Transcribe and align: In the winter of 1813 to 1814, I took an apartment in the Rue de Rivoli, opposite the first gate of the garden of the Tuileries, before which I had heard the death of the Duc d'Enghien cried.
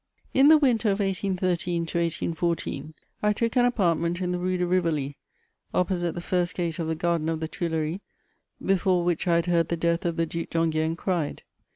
In 0.33 0.47
the 0.47 0.57
winter 0.57 0.89
of 0.89 0.99
1813 0.99 1.85
to 1.85 1.99
1814, 1.99 2.95
I 3.21 3.33
took 3.33 3.55
an 3.55 3.65
apartment 3.65 4.19
in 4.19 4.31
the 4.31 4.39
Rue 4.39 4.57
de 4.57 4.65
Rivoli, 4.65 5.15
opposite 5.75 6.15
the 6.15 6.21
first 6.21 6.55
gate 6.55 6.79
of 6.79 6.87
the 6.87 6.95
garden 6.95 7.29
of 7.29 7.39
the 7.39 7.47
Tuileries, 7.47 7.99
before 8.65 9.03
which 9.03 9.27
I 9.27 9.35
had 9.35 9.45
heard 9.45 9.69
the 9.69 9.77
death 9.77 10.03
of 10.03 10.15
the 10.17 10.25
Duc 10.25 10.49
d'Enghien 10.49 10.95
cried. 10.95 11.43